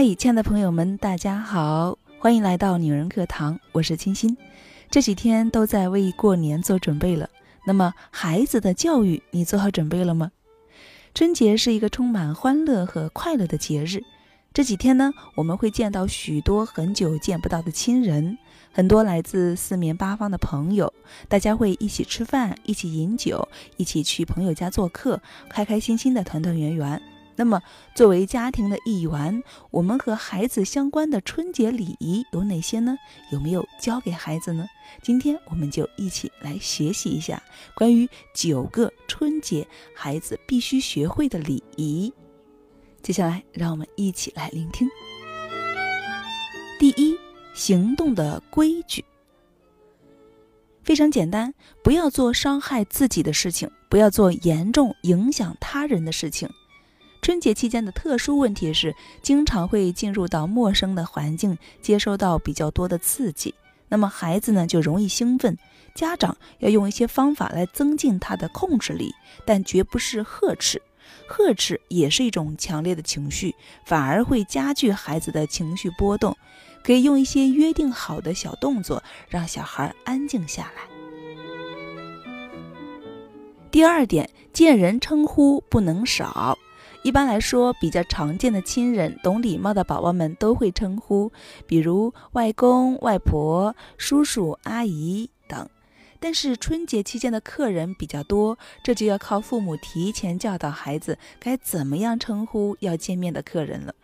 [0.00, 4.36] 嗨，亲爱的朋友们，大家好，欢迎来到女人课堂，我是清新。
[4.88, 7.28] 这几天都在为过年做准备了，
[7.66, 10.30] 那么孩子的教育，你做好准备了吗？
[11.16, 14.04] 春节是一个充满欢乐和快乐的节日，
[14.54, 18.38] 这几天呢，我们会见到许多很久见不到的亲人，
[18.70, 20.94] 很多来自四面八方的朋友，
[21.28, 27.02] 大家会一起吃饭，一起饮酒，一起去朋友家做客，开开心心的团团圆圆。
[27.38, 27.62] 那么，
[27.94, 32.98] 作为家庭的一员，我们和孩子相关的春节礼仪有哪些呢？
[33.30, 34.66] 有没有教给孩子呢？
[35.04, 37.40] 今天我们就一起来学习一下
[37.76, 39.64] 关于九个春节
[39.94, 42.12] 孩子必须学会的礼仪。
[43.02, 44.88] 接下来，让我们一起来聆听。
[46.80, 47.16] 第一，
[47.54, 49.04] 行动的规矩
[50.82, 56.50] 非常简单，不要做伤害自己的事情，不要做严重影响他人的事情。
[57.20, 63.54] 春节期间的特殊问题是，经常会进入到陌生的环境，接收到比较多的刺激，
[63.88, 65.56] 那么孩子呢就容易兴奋。
[65.94, 69.12] 家长要用一些方法来增进他的控制力，
[69.44, 70.80] 但绝不是呵斥，
[71.26, 73.54] 呵斥也是一种强烈的情绪，
[73.84, 76.36] 反而会加剧孩子的情绪波动。
[76.84, 80.82] 可以用一些约定好的小动作，让小孩安静下来。
[83.70, 86.56] 第二点，见人称呼不能少。
[87.02, 91.32] 一般来说，比较常见的亲人、懂礼貌的宝宝们都会称呼，
[91.66, 95.68] 比如外公、外婆、叔叔、阿姨等。
[96.20, 103.94] 但是春节期间的客人比较多，这就要靠父母提前教导孩子该怎么样称呼要见面的客人了。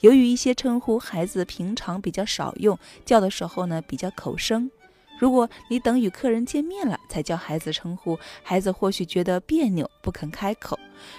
[0.00, 4.70] 由于一些称呼孩子平常比较少用，叫的时候呢比较口生。
[5.18, 10.78] 如果你等与客人见面了才叫孩子称呼，孩子或许觉得别扭，不肯开口。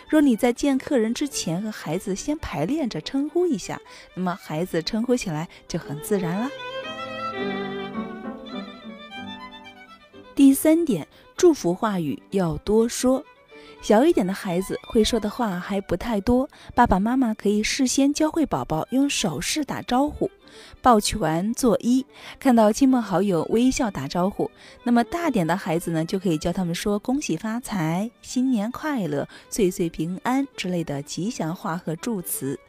[0.09, 3.79] 若你在见客人之前和孩子先排练着称呼一下，
[4.13, 6.49] 那么孩子称呼起来就很自然了。
[10.35, 13.23] 第三点，祝福话语要多说。
[13.81, 20.29] 小一点的孩子会说的话还不太多，爸爸妈妈可以事先教会宝宝用手势打招呼，
[20.81, 22.03] 抱拳作揖，
[22.39, 24.49] 看到亲朋好友微笑打招呼。
[24.83, 32.59] 那么大点的孩子呢，就可以教他们说恭喜发财、新年快乐、岁岁平安之类的吉祥话和祝词。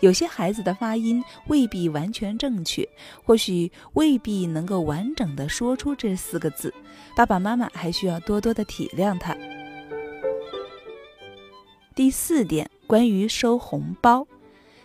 [0.00, 2.88] 有些孩子的发音未必完全正确，
[3.22, 6.72] 或许未必能够完整的说出这四个字，
[7.14, 9.36] 爸爸妈妈还需要多多的体谅他。
[11.94, 14.26] 第四点，关于收红包，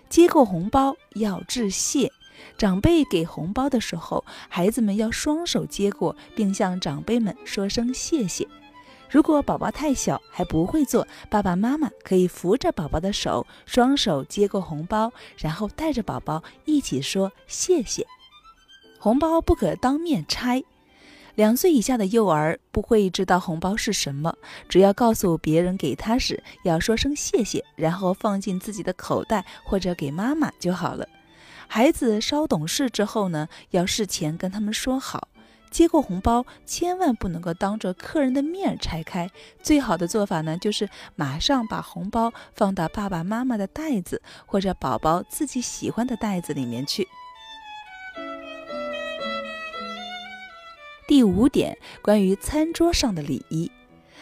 [0.09, 2.11] 接过红包要致谢。
[2.55, 8.47] 长辈给红包的时候，孩子们要双手接过，并向长辈们说声谢谢。
[9.09, 18.05] 如果宝宝太小还不会做，爸爸妈妈可以扶着宝宝的手，双手接过红包，然后带着宝宝一起说谢谢。
[18.99, 20.63] 红包不可当面拆。
[21.39, 24.35] 两岁以下的幼儿不会知道红包是什么，
[24.67, 31.07] 只要告诉别人给他时要说声谢谢，然后放进自己的口袋或者给妈妈就好了。
[31.65, 35.29] 孩子稍懂事之后呢，要事前跟他们说好，
[35.71, 39.31] 接过红包千万不能够当着客人的面拆开。
[39.63, 47.07] 最好的做法呢，就是马上把红包放到爸爸妈妈的袋子或者宝宝自己喜欢的袋子里面去。
[51.09, 53.71] 第五点，关于餐桌上的礼仪，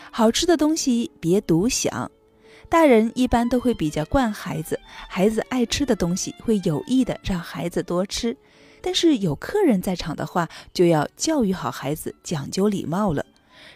[0.10, 2.10] 好吃的东西别独享。
[2.70, 8.38] 大人一般都会比较惯孩子，孩子爱吃的东西会有意的让孩子多吃。
[8.82, 13.26] 但是有客人在场的话，就要教育好孩子，讲究礼貌了。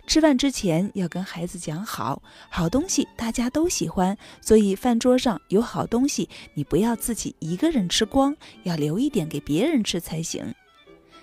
[0.08, 8.34] 吃饭之前要跟孩子讲好，好东西大家都喜欢，所以饭桌上有好东西，你不要自己一个人吃光，
[8.64, 10.56] 要留一点给别人吃才行。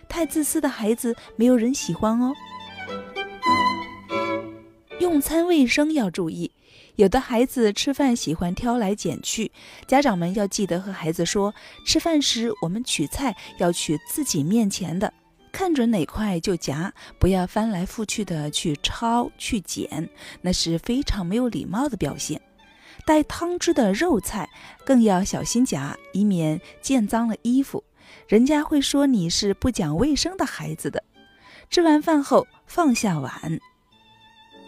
[0.09, 2.33] 太自私的孩子，没有人喜欢哦。
[5.01, 6.51] 用餐卫生要注意，
[6.97, 9.53] 有的孩子吃饭喜欢挑来拣去，
[9.87, 11.55] 家长们要记得和孩子说，
[11.87, 15.13] 吃饭时我们取菜要取自己面前的，
[15.53, 20.09] 看准哪块就夹，不要翻来覆去的去抄去捡，
[20.43, 22.41] 那是非常没有礼貌的表现。
[23.07, 24.51] 带汤汁的肉菜
[24.85, 27.85] 更要小心夹，以免溅脏了衣服。
[28.27, 31.03] 人家会说你是不讲卫生的孩子的。
[31.71, 33.61] 吃完饭后放下碗，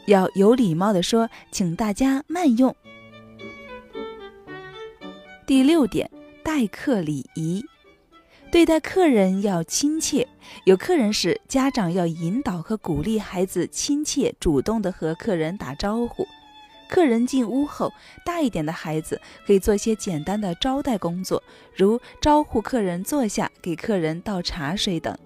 [0.07, 2.75] 要有礼貌的说，请大家慢用。
[5.47, 6.11] 第六点，
[6.45, 7.65] 待客礼仪，
[8.53, 10.29] 对待客人要亲切。
[10.65, 16.27] 有客人时，家长要引导和鼓励孩子亲切主动的和客人打招呼。
[16.91, 17.93] 客人进屋后，
[18.25, 21.41] 大一点的孩子可以做一些简单的招待工作，
[21.73, 25.17] 如招呼客人坐下、给客人倒茶水等。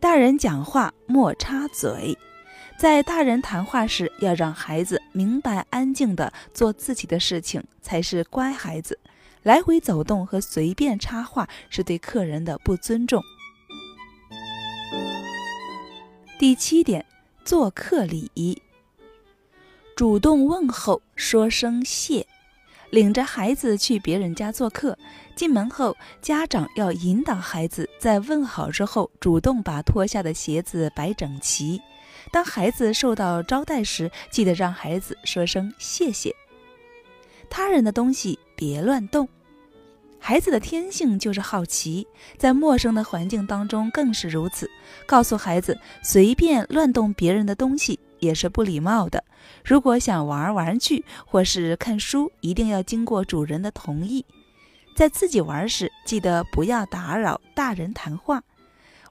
[0.00, 2.18] 大人讲话莫插嘴，
[2.76, 8.98] 在大人谈话时要让孩子明白、安静地做自己的事情才是乖孩子。
[9.44, 13.22] 来回走动和随便插话是对客人的不尊重。
[16.36, 17.06] 第七点，
[17.44, 18.60] 做客礼仪。
[19.98, 22.24] 主动问候，说声谢。
[22.90, 24.96] 领着孩子去别人家做客，
[25.34, 31.82] 进门后，家长要引导孩子在问好之后，主动把脱下的鞋子摆整齐。
[32.30, 36.32] 当孩子受到招待时，记得让孩子说声谢谢。
[37.50, 39.28] 他人的东西别乱动。
[40.20, 42.06] 孩子的天性就是好奇，
[42.36, 44.70] 在陌生的环境当中更是如此。
[45.06, 49.24] 告诉孩子，随便乱动别人的东西也是不礼貌的。
[49.64, 54.24] 如果想玩玩具或是看书，一定要经过主人的同意。
[54.94, 58.42] 在自己玩时，记得不要打扰大人谈话。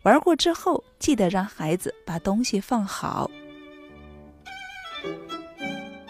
[0.04, 3.30] 玩过之后，记得让孩子把东西放好。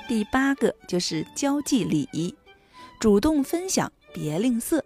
[0.08, 2.34] 第八个就是交际礼仪，
[3.00, 3.92] 主动分享。
[4.14, 4.82] 别吝啬，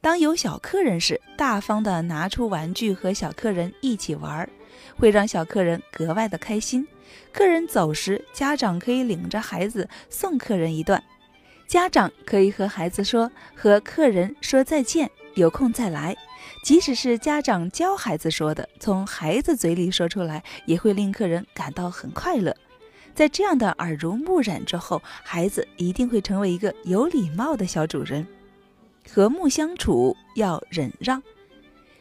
[0.00, 4.48] 当有小客人时，大方的拿出玩具和小客人一起玩，
[4.98, 6.86] 会让小客人格外的开心。
[7.32, 11.02] 客人走时，家长可以领着孩子送客人一段。
[11.66, 16.16] 家长可以和孩子说：“和客人说再见，有空再来。”
[16.62, 22.56] 即使是家长教孩子说的，从孩子嘴里说出来，也会令客人感到很快乐。
[23.14, 28.26] 在这样的耳濡目染之后，孩子一定会成为一个有礼貌的小主人。
[29.08, 31.22] 和睦相处要忍让。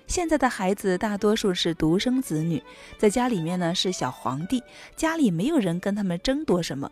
[0.07, 2.62] 现在的孩子大多数是独生子女，
[2.98, 4.63] 在家里面呢是小皇帝，
[4.96, 6.90] 家里没有人跟他们争夺什么。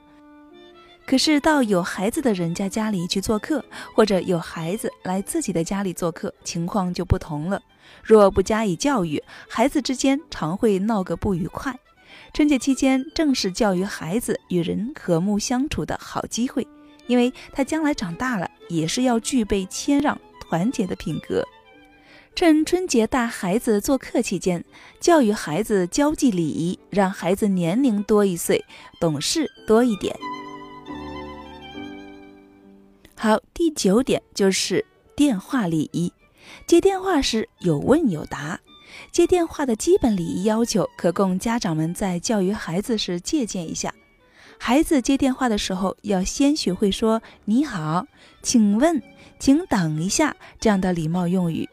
[1.06, 3.64] 可是到有孩子的人家家里去做客，
[3.94, 7.62] 或者有孩子来自己的家里做客，情况就不同了。
[8.02, 11.78] 若不加以教育，孩子之间常会闹个不愉快。
[12.34, 16.66] 春节期间正是教育孩子与人和睦相处的好机会。
[17.06, 21.46] 因为他将来长大了，也是要具备谦让、团结的品格。
[22.36, 24.64] 趁春节带孩子做客期间，
[25.00, 28.66] 教育孩子交际礼仪，让孩子年龄多一岁，
[29.00, 30.16] 懂事多一点。
[33.16, 34.84] 好，第九点就是
[35.16, 36.12] 电话礼仪。
[36.66, 38.60] 接电话时有问有答，
[39.12, 43.94] 接电话的基本礼仪要求，可供家长们在教育孩子时借鉴一下。
[44.58, 48.08] 孩子接电话的时候，要先学会说“你好，
[48.42, 49.02] 请问，
[49.38, 51.70] 请等一下”这样的礼貌用语。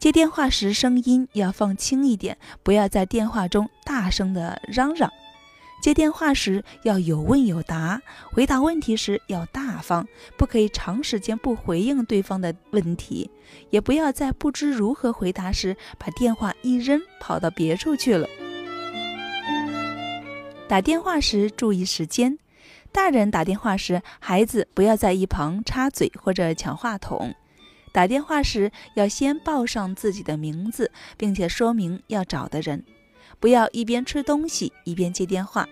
[0.00, 5.12] 接电话时声音要放轻一点，不要在电话中大声的嚷嚷。
[5.82, 8.00] 接电话时要有问有答，
[8.32, 10.06] 回答问题时要大方，
[10.38, 13.30] 不可以长时间不回应对方的问题，
[13.68, 18.26] 也不要在不知如何回答时把电话一扔，跑到别处去了。
[20.66, 22.38] 打电话时注意时间，
[22.90, 27.34] 大人打电话时，孩子不要在一旁插嘴或者抢话筒。
[27.92, 32.84] 打电话时要先报上自己的名字，并且说明要找的人，
[33.38, 35.68] 不要一边吃东西一边接电话。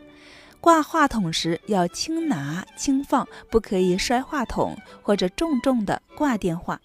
[0.61, 6.81] 挂话筒时要轻拿轻放，不可以摔话筒或者重重的挂电话。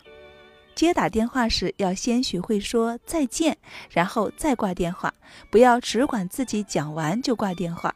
[0.75, 3.58] 接打电话时要先学会说再见，
[3.90, 5.13] 然后再挂电话，
[5.50, 7.96] 不要只管自己讲完就挂电话。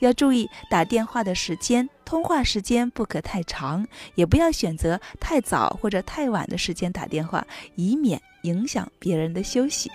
[0.00, 9.90] 要注意打电话的时间，通话时间不可太长，也不要选择太早或者太晚的时间打电话，以免影响别人的休息。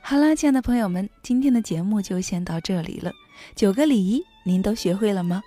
[0.00, 3.10] 好啦，亲爱的朋友们，今天的节目就先到这里了。
[3.54, 5.42] 九个礼仪，您都学会了吗？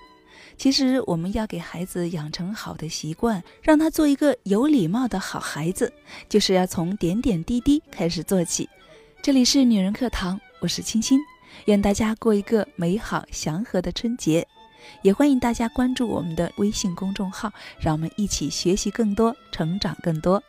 [0.57, 5.91] 其实我们要给孩子养成好的习惯，让他做一个有礼貌的好孩子，
[6.27, 8.69] 就是要从点点滴滴开始做起。
[9.21, 11.19] 这里是女人课堂，我是青青，
[11.65, 14.47] 愿大家过一个美好祥和的春节。
[15.01, 20.41] 也欢迎大家关注我们的微信公众号，让我们一起学习更多，成长更多。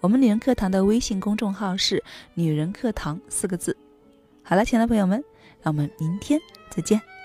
[0.00, 2.02] 我们女人课堂的微信公众号是
[2.34, 3.76] “女人课堂”四个字。
[4.42, 5.22] 好了，亲爱的朋友们，
[5.60, 6.40] 让我们明天
[6.70, 7.17] 再见。